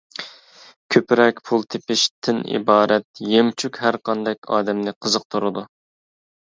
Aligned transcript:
«كۆپرەك 0.95 1.41
پۇل 1.49 1.67
تېپىش» 1.75 2.05
تىن 2.29 2.41
ئىبارەت 2.55 3.23
يەمچۈك 3.35 3.81
ھەرقانداق 3.87 4.53
ئادەمنى 4.57 4.97
قىزىقتۇرىدۇ. 4.99 5.71